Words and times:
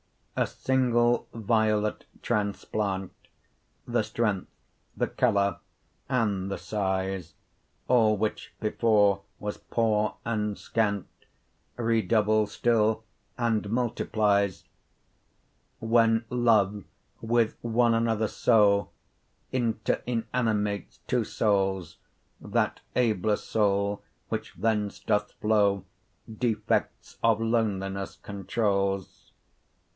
A 0.35 0.47
single 0.47 1.27
violet 1.31 2.05
transplant, 2.23 3.11
The 3.87 4.01
strength, 4.01 4.49
the 4.97 5.05
colour, 5.05 5.59
and 6.09 6.49
the 6.49 6.57
size, 6.57 7.35
(All 7.87 8.17
which 8.17 8.51
before 8.59 9.21
was 9.39 9.57
poore, 9.59 10.15
and 10.25 10.57
scant,) 10.57 11.05
Redoubles 11.77 12.53
still, 12.53 13.03
and 13.37 13.69
multiplies. 13.69 14.63
40 15.81 15.91
When 15.93 16.25
love, 16.31 16.83
with 17.21 17.57
one 17.61 17.93
another 17.93 18.29
so 18.29 18.89
Interinanimates 19.53 21.01
two 21.05 21.23
soules, 21.23 21.97
That 22.39 22.79
abler 22.95 23.35
soule, 23.35 24.01
which 24.29 24.55
thence 24.57 24.97
doth 24.97 25.33
flow, 25.33 25.85
Defects 26.39 27.17
of 27.21 27.39
lonelinesse 27.39 28.15
controules. 28.23 29.33